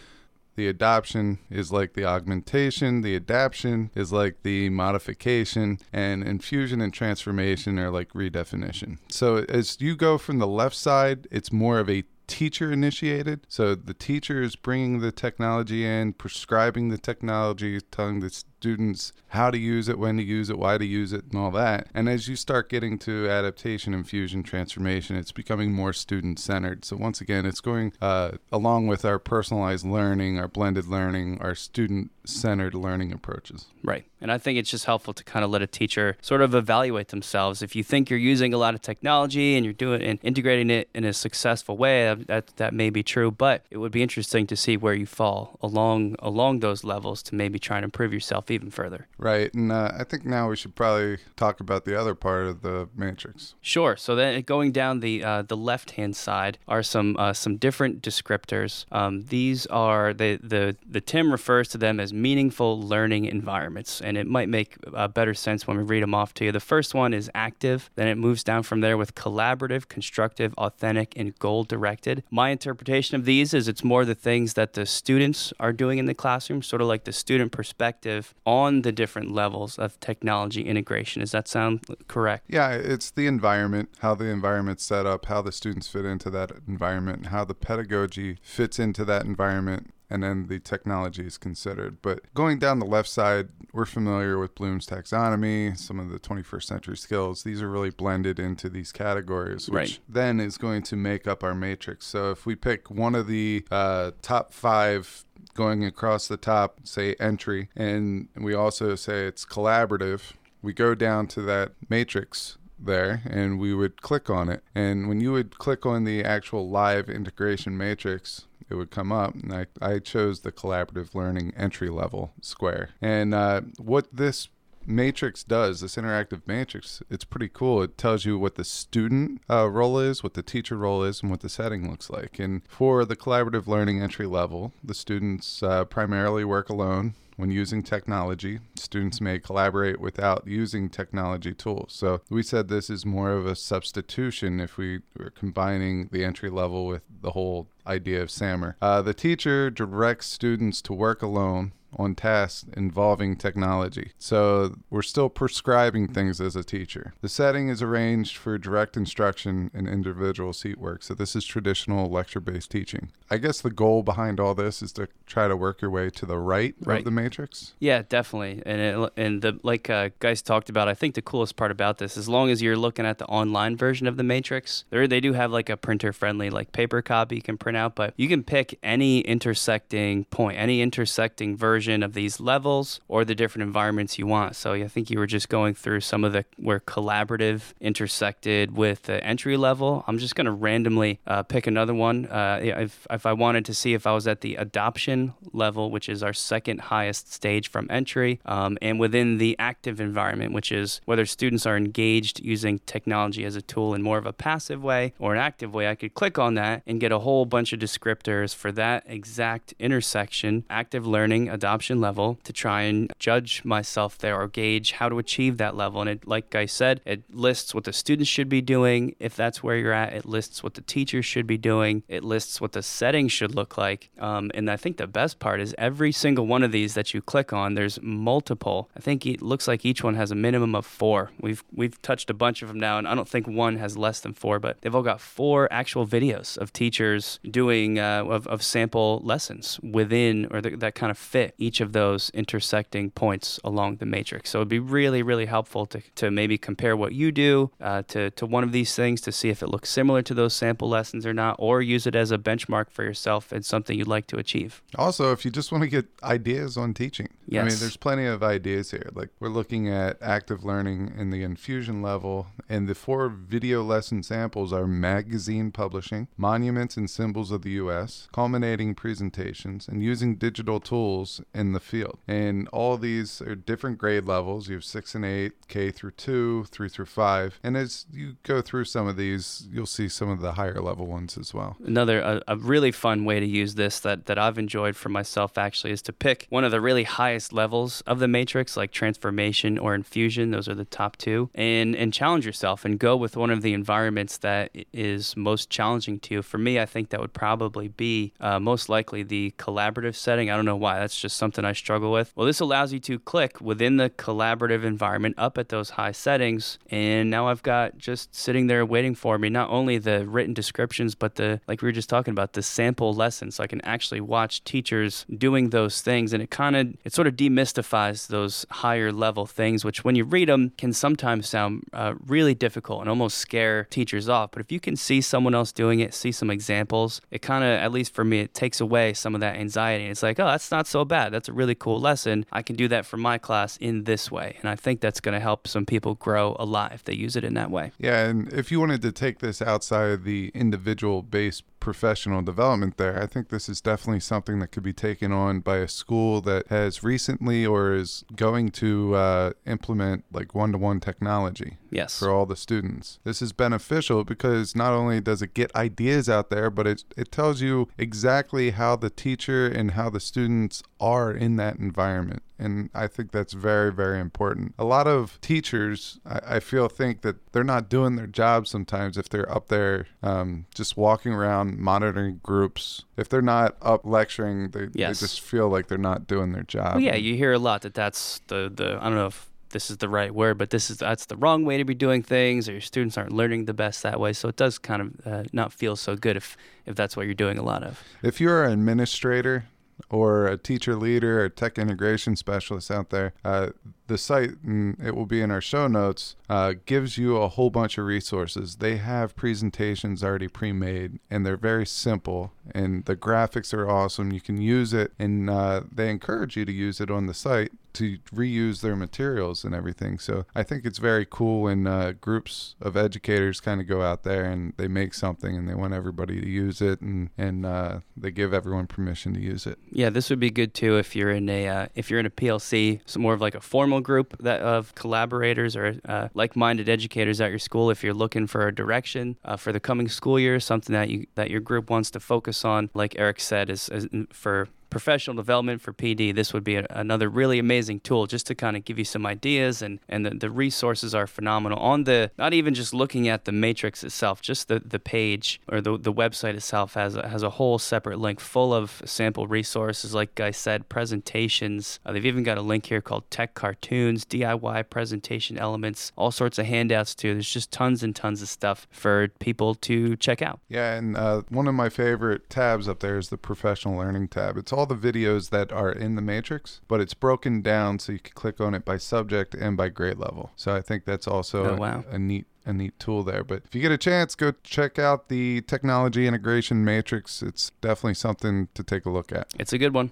[0.55, 6.93] The adoption is like the augmentation, the adaption is like the modification, and infusion and
[6.93, 8.99] transformation are like redefinition.
[9.09, 13.45] So as you go from the left side, it's more of a teacher initiated.
[13.49, 19.51] So the teacher is bringing the technology in, prescribing the technology, telling the students how
[19.51, 21.85] to use it, when to use it, why to use it, and all that.
[21.93, 26.85] And as you start getting to adaptation, infusion, transformation, it's becoming more student centered.
[26.85, 31.55] So once again, it's going uh, along with our personalized learning, our blended learning, our
[31.55, 33.65] student centered learning approaches.
[33.83, 34.05] Right.
[34.21, 37.09] And I think it's just helpful to kind of let a teacher sort of evaluate
[37.09, 37.61] themselves.
[37.61, 40.89] If you think you're using a lot of technology and you're doing and integrating it
[40.95, 44.55] in a successful way, that that may be true, but it would be interesting to
[44.55, 48.71] see where you fall along along those levels to maybe try and improve yourself even
[48.71, 49.07] further.
[49.17, 49.53] Right.
[49.53, 52.89] And uh, I think now we should probably talk about the other part of the
[52.95, 53.55] matrix.
[53.61, 53.95] Sure.
[53.95, 58.01] So then going down the uh, the left hand side are some uh, some different
[58.01, 58.85] descriptors.
[58.91, 64.17] Um, these are the the the Tim refers to them as meaningful learning environments, and
[64.17, 66.51] it might make uh, better sense when we read them off to you.
[66.51, 71.13] The first one is active, then it moves down from there with collaborative, constructive, authentic,
[71.15, 72.23] and goal directed.
[72.29, 76.05] My interpretation of these is it's more the things that the students are doing in
[76.05, 81.21] the classroom, sort of like the student perspective on the different levels of technology integration.
[81.21, 82.45] Does that sound correct?
[82.49, 86.51] Yeah, it's the environment, how the environment's set up, how the students fit into that
[86.67, 91.97] environment, how the pedagogy fits into that environment, and then the technology is considered.
[92.01, 96.63] But going down the left side, we're familiar with Bloom's taxonomy, some of the 21st
[96.63, 97.43] century skills.
[97.43, 99.99] These are really blended into these categories, which Right.
[100.07, 102.05] then is going to make up our matrix.
[102.05, 107.15] So if we pick one of the uh, top five going across the top, say
[107.19, 113.59] entry, and we also say it's collaborative, we go down to that matrix there and
[113.59, 114.63] we would click on it.
[114.73, 119.35] And when you would click on the actual live integration matrix, it would come up.
[119.35, 122.89] And I, I chose the collaborative learning entry level square.
[123.01, 124.47] And uh, what this
[124.85, 129.69] matrix does this interactive matrix it's pretty cool it tells you what the student uh,
[129.69, 133.05] role is what the teacher role is and what the setting looks like and for
[133.05, 139.19] the collaborative learning entry level the students uh, primarily work alone when using technology, students
[139.19, 141.93] may collaborate without using technology tools.
[141.93, 146.49] So we said this is more of a substitution if we were combining the entry
[146.49, 148.75] level with the whole idea of SAMR.
[148.81, 154.11] Uh, the teacher directs students to work alone on tasks involving technology.
[154.17, 157.13] So we're still prescribing things as a teacher.
[157.21, 161.03] The setting is arranged for direct instruction and individual seat work.
[161.03, 163.09] So this is traditional lecture based teaching.
[163.29, 166.25] I guess the goal behind all this is to try to work your way to
[166.25, 166.99] the right, Right.
[166.99, 167.73] of the matrix.
[167.79, 168.61] Yeah, definitely.
[168.65, 171.97] And it, and the like uh, guys talked about, I think the coolest part about
[171.97, 175.33] this, as long as you're looking at the online version of the Matrix, they do
[175.33, 178.43] have like a printer friendly like paper copy you can print out, but you can
[178.43, 184.25] pick any intersecting point, any intersecting version of these levels or the different environments you
[184.25, 184.55] want.
[184.55, 189.03] So I think you were just going through some of the where collaborative intersected with
[189.03, 190.03] the entry level.
[190.07, 192.27] I'm just going to randomly uh, pick another one.
[192.27, 196.07] Uh, if if I wanted to see if I was at the adoption level, which
[196.07, 201.01] is our second highest stage from entry, um, and within the active environment, which is
[201.05, 205.13] whether students are engaged using technology as a tool in more of a passive way
[205.19, 207.79] or an active way, I could click on that and get a whole bunch of
[207.79, 214.39] descriptors for that exact intersection, active learning, adoption level, to try and judge myself there
[214.39, 216.01] or gauge how to achieve that level.
[216.01, 219.15] And it, like I said, it lists what the students should be doing.
[219.19, 222.03] If that's where you're at, it lists what the teachers should be doing.
[222.07, 224.09] It lists what the setting should look like.
[224.19, 227.21] Um, and I think the best part is every single one of these that you
[227.21, 228.89] click on, there's multiple.
[228.95, 231.31] I think it looks like each one has a minimum of four.
[231.39, 234.19] We've we've touched a bunch of them now, and I don't think one has less
[234.19, 238.63] than four, but they've all got four actual videos of teachers doing uh, of, of
[238.63, 243.97] sample lessons within or th- that kind of fit each of those intersecting points along
[243.97, 244.49] the matrix.
[244.49, 248.29] So it'd be really really helpful to, to maybe compare what you do uh, to
[248.31, 251.25] to one of these things to see if it looks similar to those sample lessons
[251.25, 254.37] or not, or use it as a benchmark for yourself and something you'd like to
[254.37, 254.81] achieve.
[254.97, 257.61] Also, if you just want to get ideas on teaching, yes.
[257.61, 259.09] I mean, there's plenty of ideas here.
[259.13, 264.23] Like we're looking at active learning in the infusion level, and the four video lesson
[264.23, 270.79] samples are magazine publishing, monuments and symbols of the U.S., culminating presentations, and using digital
[270.79, 272.19] tools in the field.
[272.27, 274.67] And all these are different grade levels.
[274.67, 278.61] You have six and eight, K through two, three through five, and as you go
[278.61, 281.77] through some of these, you'll see some of the higher level ones as well.
[281.85, 285.57] Another a, a really fun way to use this that that I've enjoyed for myself
[285.57, 289.77] actually is to pick one of the really highest levels of the matrix, like transformation
[289.77, 290.51] or infusion.
[290.51, 293.73] Those are the top two, and and challenge yourself and go with one of the
[293.73, 296.41] environments that is most challenging to you.
[296.41, 300.49] For me, I think that would probably be uh, most likely the collaborative setting.
[300.49, 300.99] I don't know why.
[300.99, 302.31] That's just is something I struggle with.
[302.35, 306.77] Well, this allows you to click within the collaborative environment up at those high settings.
[306.89, 311.15] And now I've got just sitting there waiting for me not only the written descriptions,
[311.15, 313.55] but the, like we were just talking about, the sample lessons.
[313.55, 316.33] So I can actually watch teachers doing those things.
[316.33, 320.23] And it kind of, it sort of demystifies those higher level things, which when you
[320.23, 324.51] read them can sometimes sound uh, really difficult and almost scare teachers off.
[324.51, 327.69] But if you can see someone else doing it, see some examples, it kind of,
[327.79, 330.05] at least for me, it takes away some of that anxiety.
[330.05, 331.22] It's like, oh, that's not so bad.
[331.31, 332.45] That's a really cool lesson.
[332.51, 334.57] I can do that for my class in this way.
[334.61, 337.35] And I think that's going to help some people grow a lot if they use
[337.35, 337.91] it in that way.
[337.97, 342.95] Yeah, and if you wanted to take this outside of the individual based professional development
[342.97, 346.39] there, I think this is definitely something that could be taken on by a school
[346.41, 352.17] that has recently or is going to uh, implement like one to one technology Yes.
[352.17, 353.19] for all the students.
[353.25, 357.31] This is beneficial because not only does it get ideas out there, but it, it
[357.31, 362.41] tells you exactly how the teacher and how the students are in that environment.
[362.59, 364.75] And I think that's very, very important.
[364.77, 369.17] A lot of teachers, I, I feel, think that they're not doing their job sometimes
[369.17, 373.05] if they're up there um, just walking around monitoring groups.
[373.17, 375.19] If they're not up lecturing, they, Yes.
[375.19, 376.95] they just feel like they're not doing their job.
[376.95, 379.89] Well, yeah, you hear a lot that that's the, the I don't know if this
[379.89, 382.69] is the right word, but this is that's the wrong way to be doing things,
[382.69, 384.31] or your students aren't learning the best that way.
[384.31, 387.33] So it does kind of uh, not feel so good if if that's what you're
[387.33, 388.01] doing a lot of.
[388.21, 389.65] If you're an administrator
[390.09, 393.69] or a teacher leader or tech integration specialist out there, uh,
[394.07, 397.69] the site, and it will be in our show notes, uh, gives you a whole
[397.69, 398.77] bunch of resources.
[398.77, 404.31] They have presentations already pre made and they're very simple, and the graphics are awesome.
[404.31, 407.71] You can use it, and uh, they encourage you to use it on the site
[407.93, 410.19] to reuse their materials and everything.
[410.19, 414.23] So I think it's very cool when uh, groups of educators kind of go out
[414.23, 417.99] there and they make something and they want everybody to use it and and uh,
[418.15, 419.77] they give everyone permission to use it.
[419.91, 422.31] Yeah, this would be good too if you're in a uh, if you're in a
[422.31, 427.41] PLC, so more of like a formal group that of collaborators or uh, like-minded educators
[427.41, 427.89] at your school.
[427.89, 431.27] If you're looking for a direction uh, for the coming school year, something that you
[431.35, 435.81] that your group wants to focus on, like Eric said, is, is for professional development
[435.81, 438.97] for PD, this would be a, another really amazing tool just to kind of give
[438.97, 442.93] you some ideas and, and the, the resources are phenomenal on the, not even just
[442.93, 447.15] looking at the matrix itself, just the, the page or the, the website itself has
[447.15, 450.13] a, has a whole separate link full of sample resources.
[450.13, 451.99] Like I said, presentations.
[452.05, 456.59] Uh, they've even got a link here called tech cartoons, DIY presentation elements, all sorts
[456.59, 457.33] of handouts too.
[457.33, 460.59] There's just tons and tons of stuff for people to check out.
[460.69, 464.57] Yeah, and uh, one of my favorite tabs up there is the professional learning tab.
[464.57, 468.19] It's all the videos that are in the matrix, but it's broken down so you
[468.19, 470.51] can click on it by subject and by grade level.
[470.55, 472.03] So I think that's also Oh, a- wow.
[472.09, 473.43] a, neat a neat tool there.
[473.43, 477.41] But if you get a chance, go check out the technology integration matrix.
[477.41, 479.47] It's definitely something to take a look at.
[479.59, 480.11] It's a good one.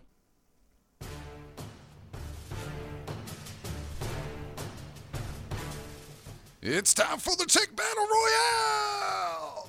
[6.61, 9.67] It's time for the Tech Battle Royale!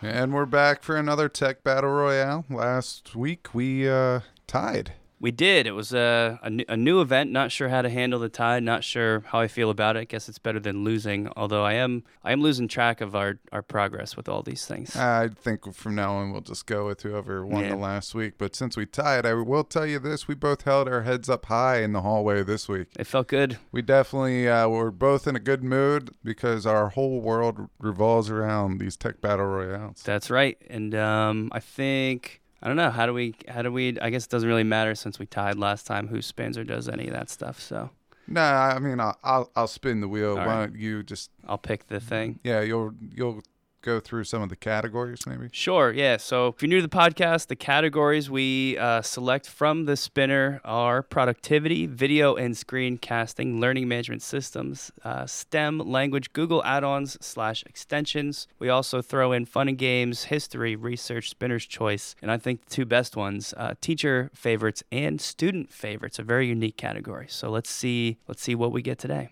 [0.00, 2.44] And we're back for another Tech Battle Royale.
[2.48, 4.92] Last week we uh, tied.
[5.20, 5.66] We did.
[5.66, 7.32] It was a, a, new- a new event.
[7.32, 8.62] Not sure how to handle the tide.
[8.62, 10.00] Not sure how I feel about it.
[10.00, 11.28] I guess it's better than losing.
[11.36, 14.94] Although I am, I am losing track of our, our progress with all these things.
[14.94, 17.70] I think from now on we'll just go with whoever won Yeah.
[17.70, 18.34] the last week.
[18.38, 21.46] But since we tied, I will tell you this: we both held our heads up
[21.46, 22.86] high in the hallway this week.
[22.98, 23.58] It felt good.
[23.72, 28.78] We definitely uh, were both in a good mood because our whole world revolves around
[28.78, 30.02] these tech battle royales.
[30.04, 30.56] That's right.
[30.70, 33.98] And um, I think I don't know how do we how do we?
[34.00, 36.08] I guess it doesn't really matter since we tied last time.
[36.08, 37.60] Who spins or does any of that stuff?
[37.60, 37.90] So
[38.26, 40.30] Nah, I mean I'll I'll, I'll spin the wheel.
[40.30, 40.66] All Why right.
[40.66, 42.40] don't you just I'll pick the thing.
[42.42, 43.42] yeah you'll you'll
[43.82, 45.48] go through some of the categories maybe.
[45.52, 46.16] Sure, yeah.
[46.16, 50.60] So if you're new to the podcast, the categories we uh, select from the spinner
[50.64, 57.62] are productivity, video and screen casting, learning management systems, uh, STEM, language, Google add-ons slash
[57.64, 58.48] extensions.
[58.58, 62.70] We also throw in fun and games, history, research, spinner's choice, and I think the
[62.70, 67.26] two best ones, uh, teacher favorites and student favorites, a very unique category.
[67.28, 69.30] So let's see, let's see what we get today.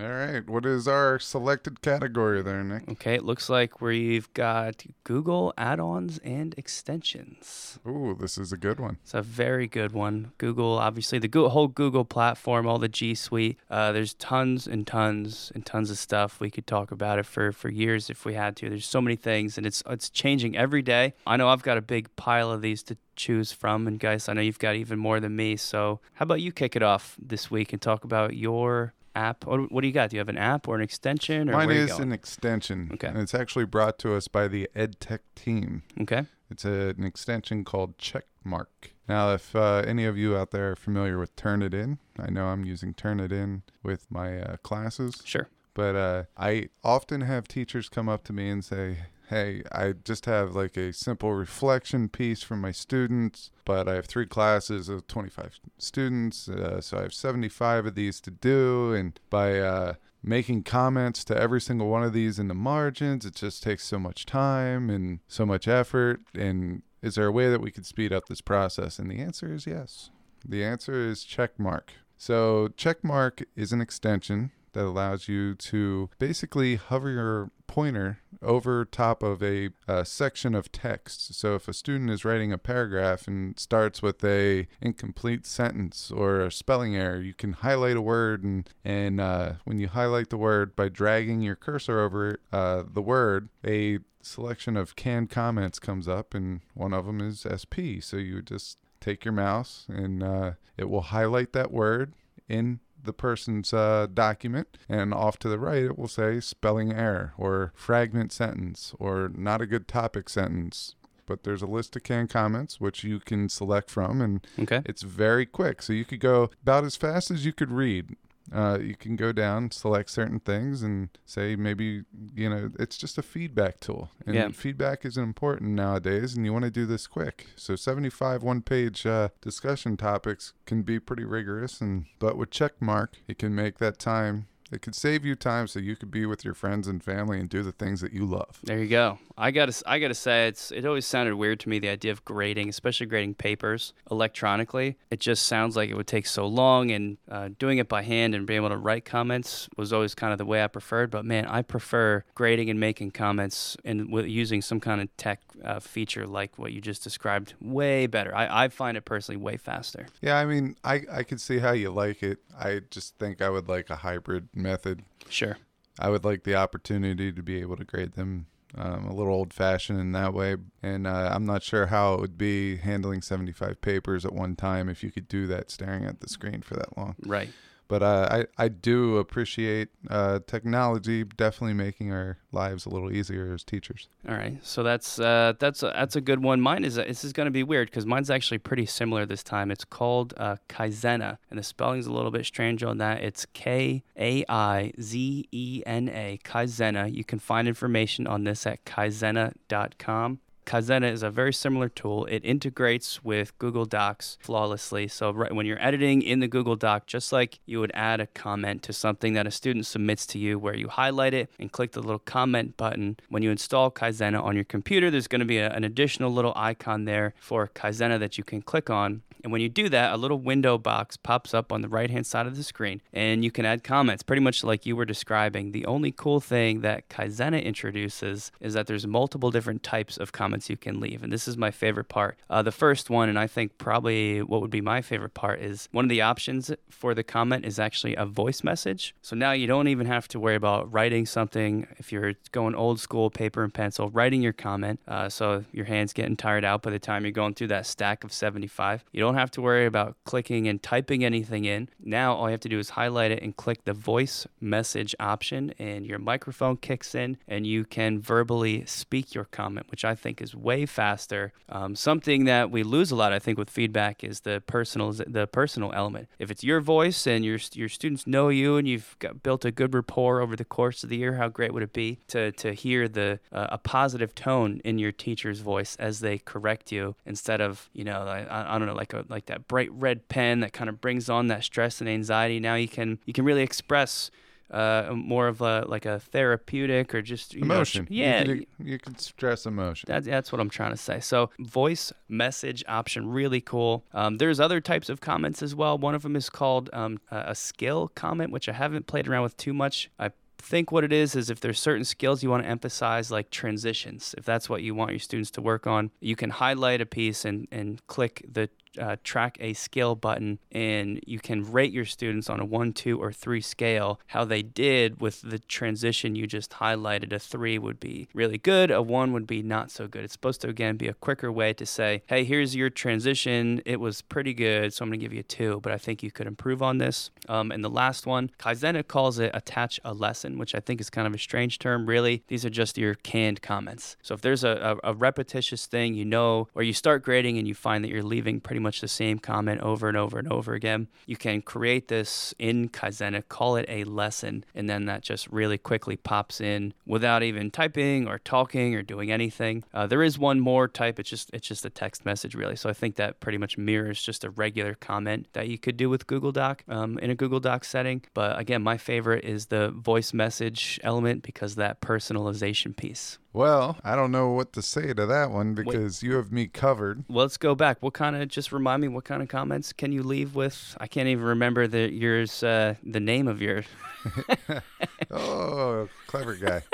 [0.00, 2.88] All right, what is our selected category there, Nick?
[2.88, 7.80] Okay, it looks like we've got Google add-ons and extensions.
[7.84, 8.98] Ooh, this is a good one.
[9.02, 10.30] It's a very good one.
[10.38, 13.58] Google, obviously, the whole Google platform, all the G Suite.
[13.68, 16.38] Uh, there's tons and tons and tons of stuff.
[16.38, 18.68] We could talk about it for, for years if we had to.
[18.68, 21.14] There's so many things, and it's it's changing every day.
[21.26, 24.34] I know I've got a big pile of these to choose from, and guys, I
[24.34, 25.56] know you've got even more than me.
[25.56, 29.44] So, how about you kick it off this week and talk about your app?
[29.46, 30.10] What, what do you got?
[30.10, 31.48] Do you have an app or an extension?
[31.50, 32.90] Or Mine is an extension.
[32.94, 33.08] Okay.
[33.08, 35.82] And it's actually brought to us by the EdTech team.
[36.02, 36.24] okay.
[36.50, 38.66] It's a, an extension called Checkmark.
[39.06, 42.64] Now, if uh, any of you out there are familiar with Turnitin, I know I'm
[42.64, 45.48] using Turnitin with my uh, classes, Sure.
[45.74, 48.98] but uh, I often have teachers come up to me and say,
[49.28, 54.06] Hey, I just have like a simple reflection piece for my students, but I have
[54.06, 58.94] three classes of 25 students, uh, so I have 75 of these to do.
[58.94, 63.34] And by uh, making comments to every single one of these in the margins, it
[63.34, 66.20] just takes so much time and so much effort.
[66.34, 68.98] And is there a way that we could speed up this process?
[68.98, 70.08] And the answer is yes.
[70.42, 71.90] The answer is Checkmark.
[72.16, 79.24] So, Checkmark is an extension that allows you to basically hover your pointer over top
[79.24, 81.34] of a, uh section of text.
[81.34, 86.42] So if a student is writing a paragraph and starts with a incomplete sentence or
[86.42, 90.36] a spelling error, you can highlight a word and and uh, when you highlight the
[90.36, 96.06] word by dragging your cursor over uh, the word, a selection of canned comments comes
[96.06, 97.98] up, and one of them is SP.
[98.00, 102.14] So you just take your mouse and uh, it will highlight that word
[102.48, 107.32] in the person's uh, document, and off to the right it will say spelling error
[107.38, 110.94] or fragment sentence or not a good topic sentence.
[111.26, 114.80] But there's a list of canned comments which you can select from, and Okay.
[114.86, 115.82] it's very quick.
[115.82, 118.16] So you could go about as fast as you could read.
[118.52, 123.18] Uh, you can go down, select certain things, and say maybe you know it's just
[123.18, 124.10] a feedback tool.
[124.26, 124.48] And Yeah.
[124.50, 127.46] feedback is important nowadays, and you want to do this quick.
[127.56, 133.38] So 75 one-page uh, discussion topics can be pretty rigorous, and but with checkmark, it
[133.38, 134.46] can make that time.
[134.70, 137.48] It could save you time, so you could be with your friends and family and
[137.48, 138.58] do the things that you love.
[138.62, 139.18] There you go.
[139.36, 142.24] I gotta, I gotta say, it's it always sounded weird to me the idea of
[142.24, 144.96] grading, especially grading papers electronically.
[145.10, 148.34] It just sounds like it would take so long, and uh, doing it by hand
[148.34, 151.10] and being able to write comments was always kind of the way I preferred.
[151.10, 155.40] But man, I prefer grading and making comments and with using some kind of tech
[155.64, 158.34] uh, feature like what you just described way better.
[158.34, 160.06] I, I find it personally way faster.
[160.20, 162.38] Yeah, I mean, I I could see how you like it.
[162.58, 165.02] I just think I would like a hybrid method.
[165.28, 165.56] Sure.
[165.98, 169.52] I would like the opportunity to be able to grade them um, a little old
[169.52, 170.56] fashioned in that way.
[170.82, 174.88] And uh, I'm not sure how it would be handling 75 papers at one time
[174.88, 177.16] if you could do that staring at the screen for that long.
[177.24, 177.50] Right.
[177.88, 183.52] But uh, I, I do appreciate uh, technology definitely making our lives a little easier
[183.52, 184.08] as teachers.
[184.28, 186.60] All right, so that's uh, that's a, that's a good one.
[186.60, 189.70] Mine is this is going to be weird because mine's actually pretty similar this time.
[189.70, 193.22] It's called uh, Kaizena, and the spelling's a little bit strange on that.
[193.22, 197.12] It's K A I Z E N A Kaizena.
[197.12, 200.40] You can find information on this at kaizena.com.
[200.68, 202.26] Kaizena is a very similar tool.
[202.26, 205.08] It integrates with Google Docs flawlessly.
[205.08, 208.26] So right when you're editing in the Google Doc, just like you would add a
[208.26, 211.92] comment to something that a student submits to you, where you highlight it and click
[211.92, 213.16] the little comment button.
[213.30, 216.52] When you install Kaizena on your computer, there's going to be a, an additional little
[216.54, 219.22] icon there for Kaizena that you can click on.
[219.42, 222.26] And when you do that, a little window box pops up on the right hand
[222.26, 225.72] side of the screen, and you can add comments, pretty much like you were describing.
[225.72, 230.68] The only cool thing that Kaizena introduces is that there's multiple different types of comments
[230.68, 232.38] you can leave, and this is my favorite part.
[232.50, 235.88] Uh, the first one, and I think probably what would be my favorite part, is
[235.92, 239.14] one of the options for the comment is actually a voice message.
[239.22, 243.00] So now you don't even have to worry about writing something if you're going old
[243.00, 245.00] school, paper and pencil, writing your comment.
[245.06, 248.24] Uh, so your hand's getting tired out by the time you're going through that stack
[248.24, 249.04] of 75.
[249.12, 251.88] You don't have to worry about clicking and typing anything in.
[252.00, 255.74] Now all you have to do is highlight it and click the voice message option,
[255.78, 260.40] and your microphone kicks in, and you can verbally speak your comment, which I think
[260.40, 261.52] is way faster.
[261.68, 265.46] Um, something that we lose a lot, I think, with feedback is the personal the
[265.46, 266.28] personal element.
[266.38, 269.70] If it's your voice and your your students know you and you've got, built a
[269.70, 272.72] good rapport over the course of the year, how great would it be to to
[272.72, 277.60] hear the uh, a positive tone in your teacher's voice as they correct you instead
[277.60, 280.72] of you know I, I don't know like a like that bright red pen that
[280.72, 282.60] kind of brings on that stress and anxiety.
[282.60, 284.30] Now you can you can really express
[284.70, 288.06] uh, more of a like a therapeutic or just you know, Emotion.
[288.10, 290.06] yeah, You can, you can stress emotion.
[290.06, 291.20] that's, that's what I'm trying to say.
[291.20, 294.04] So, voice message option, really cool.
[294.12, 295.96] Um, there's other types of comments as well.
[295.96, 299.56] One of them is called um, a skill comment, which I haven't played around with
[299.56, 300.10] too much.
[300.18, 303.48] I think what it is is if there's certain skills you want to emphasize, like
[303.48, 307.06] transitions, if that's what you want your students to work on, you can highlight a
[307.06, 308.68] piece and, and click the
[309.00, 313.20] uh, track a scale button and you can rate your students on a one, two,
[313.20, 314.20] or three scale.
[314.28, 317.32] How they did with the transition you just highlighted.
[317.32, 320.24] A three would be really good, a one would be not so good.
[320.24, 323.82] It's supposed to, again, be a quicker way to say, hey, here's your transition.
[323.84, 326.22] It was pretty good, so I'm going to give you a two, but I think
[326.22, 327.30] you could improve on this.
[327.48, 331.10] Um, and the last one, Kaizena calls it attach a lesson, which I think is
[331.10, 332.06] kind of a strange term.
[332.06, 334.16] Really, these are just your canned comments.
[334.22, 337.66] So if there's a, a, a repetitious thing, you know, or you start grading and
[337.66, 340.74] you find that you're leaving pretty much the same comment over and over and over
[340.74, 345.48] again, you can create this in Kaizena, call it a lesson, and then that just
[345.48, 349.84] really quickly pops in without even typing or talking or doing anything.
[349.92, 351.18] Uh, there is one more type.
[351.18, 352.76] It's just it's just a text message really.
[352.76, 356.10] So I think that pretty much mirrors just a regular comment that you could do
[356.10, 358.22] with Google Doc um, in a Google Doc setting.
[358.34, 363.38] But again, my favorite is the voice message element because that personalization piece.
[363.58, 367.24] Well, I don't know what to say to that one because you have me covered.
[367.28, 367.96] Well, let's go back.
[368.00, 370.96] What kind of just remind me what kind of comments can you leave with?
[371.00, 373.84] I can't even remember the yours uh, the name of yours.
[375.32, 376.84] oh, clever guy.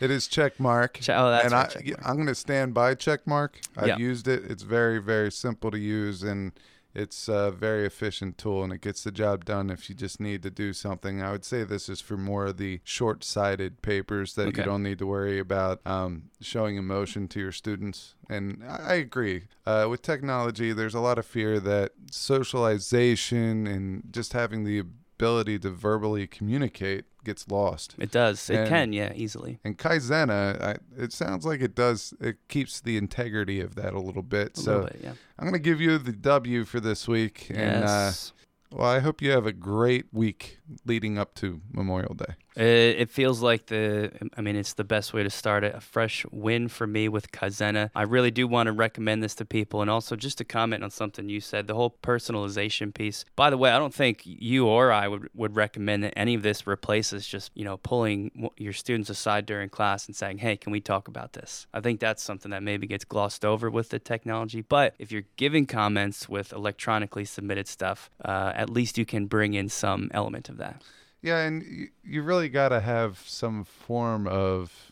[0.00, 0.94] It is checkmark.
[0.94, 2.10] Che- oh, that's and right, I.
[2.10, 3.50] I'm going to stand by checkmark.
[3.76, 3.96] I've Yeah.
[3.98, 4.42] used it.
[4.50, 6.50] It's very, very simple to use, and
[6.98, 10.42] it's a very efficient tool, and it gets the job done if you just need
[10.42, 11.22] to do something.
[11.22, 14.62] I would say this is for more of the short-sighted papers that Okay.
[14.62, 18.14] you don't need to worry about um, showing emotion to your students.
[18.28, 19.44] And I I agree.
[19.66, 24.82] Uh, with technology, there's a lot of fear that socialization and just having the
[25.18, 27.96] ability to verbally communicate gets lost.
[27.98, 28.48] It does.
[28.48, 29.58] It can, yeah, easily.
[29.64, 32.14] And Kaizena, I, it sounds like it does.
[32.20, 34.56] It keeps the integrity of that a little bit.
[34.56, 35.12] A so little bit, yeah.
[35.36, 37.48] I'm gonna give you the W for this week.
[37.50, 38.32] And uh, yes.
[38.70, 42.34] well, I hope you have a great week leading up to Memorial Day.
[42.58, 45.74] It, feels like the, I mean, it's the best way to start it.
[45.76, 47.90] A fresh win for me with Kaizena.
[47.94, 49.80] I really do want to recommend this to people.
[49.80, 53.24] And also, just to comment on something you said, the whole personalization piece.
[53.36, 56.42] By the way, I don't think you or I would, would recommend that any of
[56.42, 60.72] this replaces just, you know, pulling your students aside during class and saying, hey, can
[60.72, 61.68] we talk about this?
[61.72, 64.62] I think that's something that maybe gets glossed over with the technology.
[64.62, 69.54] But if you're giving comments with electronically submitted stuff, uh, at least you can bring
[69.54, 70.82] in some element of that.
[71.22, 74.87] Yeah, and you, you really got to have some form of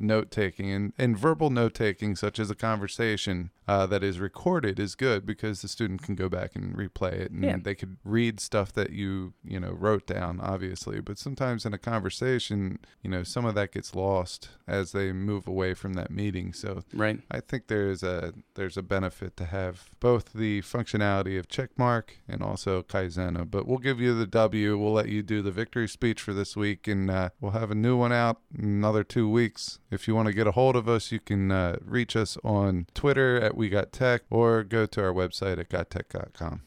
[0.00, 4.80] note taking and, and verbal note taking, such as a conversation uh, that is recorded,
[4.80, 7.56] is good because the student can go back and replay it and Yeah.
[7.62, 11.00] they could read stuff that you you know wrote down, obviously.
[11.00, 15.46] But sometimes in a conversation, you know, some of that gets lost as they move
[15.46, 16.52] away from that meeting.
[16.52, 17.20] So Right.
[17.30, 22.42] I think there's a there's a benefit to have both the functionality of checkmark and
[22.42, 23.48] also Kaizena.
[23.48, 24.76] But we'll give you the W.
[24.78, 27.74] We'll let you do the victory speech for this week, and uh, we'll have a
[27.76, 29.78] new one out in another two weeks.
[29.90, 32.86] If you want to get a hold of us, you can uh, reach us on
[32.94, 36.62] Twitter at We Got Tech or go to our website at gottech.com.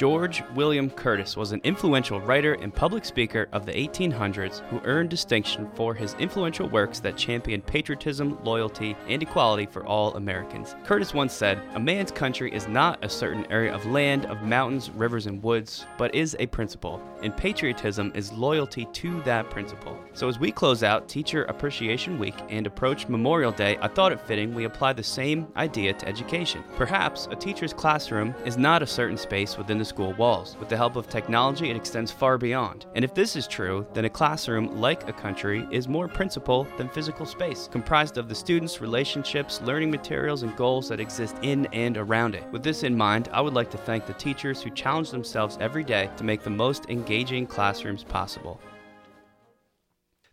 [0.00, 5.10] George William Curtis was an influential writer and public speaker of the 1800s who earned
[5.10, 10.74] distinction for his influential works that championed patriotism, loyalty, and equality for all Americans.
[10.84, 14.88] Curtis once said, A man's country is not a certain area of land, of mountains,
[14.88, 19.98] rivers, and woods, but is a principle, and patriotism is loyalty to that principle.
[20.12, 24.20] So as we close out Teacher Appreciation Week and approach Memorial Day, I thought it
[24.20, 26.62] fitting we apply the same idea to education.
[26.76, 30.56] Perhaps a teacher's classroom is not a certain space within the school walls.
[30.58, 32.86] With the help of technology, it extends far beyond.
[32.94, 36.88] And if this is true, then a classroom, like a country, is more principle than
[36.88, 41.96] physical space, comprised of the students' relationships, learning materials, and goals that exist in and
[41.96, 42.44] around it.
[42.52, 45.84] With this in mind, I would like to thank the teachers who challenge themselves every
[45.84, 48.60] day to make the most engaging classrooms possible.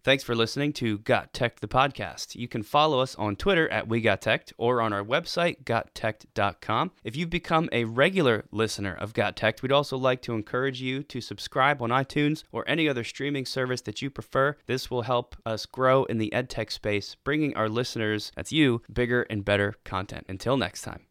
[0.03, 2.35] Thanks for listening to Got Tech the podcast.
[2.35, 6.91] You can follow us on Twitter at We Got Tech or on our website gottech.com.
[7.03, 11.01] If you've become a regular listener of Got Tech, we'd also like to encourage you
[11.01, 14.55] to subscribe on iTunes or any other streaming service that you prefer.
[14.67, 19.23] This will help us grow in the edtech space, bringing our listeners, that's you, bigger
[19.31, 20.27] and better content.
[20.29, 21.07] Until next time.